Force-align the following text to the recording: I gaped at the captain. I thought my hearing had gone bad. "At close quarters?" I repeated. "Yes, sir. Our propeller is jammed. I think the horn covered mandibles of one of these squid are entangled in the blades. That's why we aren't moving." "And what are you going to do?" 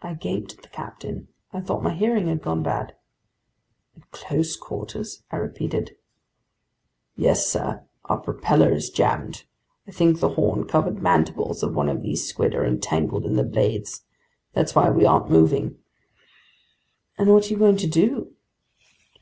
I 0.00 0.14
gaped 0.14 0.54
at 0.54 0.62
the 0.62 0.70
captain. 0.70 1.28
I 1.52 1.60
thought 1.60 1.82
my 1.82 1.94
hearing 1.94 2.28
had 2.28 2.40
gone 2.40 2.62
bad. 2.62 2.94
"At 3.94 4.10
close 4.10 4.56
quarters?" 4.56 5.22
I 5.30 5.36
repeated. 5.36 5.96
"Yes, 7.14 7.46
sir. 7.46 7.84
Our 8.06 8.18
propeller 8.20 8.72
is 8.72 8.88
jammed. 8.88 9.44
I 9.86 9.90
think 9.90 10.18
the 10.20 10.30
horn 10.30 10.66
covered 10.66 11.02
mandibles 11.02 11.62
of 11.62 11.74
one 11.74 11.90
of 11.90 12.00
these 12.00 12.26
squid 12.26 12.54
are 12.54 12.64
entangled 12.64 13.26
in 13.26 13.36
the 13.36 13.44
blades. 13.44 14.06
That's 14.54 14.74
why 14.74 14.88
we 14.88 15.04
aren't 15.04 15.28
moving." 15.28 15.76
"And 17.18 17.28
what 17.30 17.50
are 17.50 17.52
you 17.52 17.58
going 17.60 17.76
to 17.76 17.86
do?" 17.86 18.32